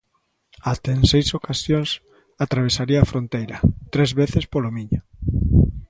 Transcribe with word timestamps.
Até 0.71 0.91
en 0.97 1.03
seis 1.11 1.27
ocasións 1.39 1.89
atravesaría 2.45 2.99
a 3.01 3.09
fronteira, 3.11 3.57
tres 3.93 4.11
veces 4.19 4.43
polo 4.53 4.69
Miño. 4.77 5.01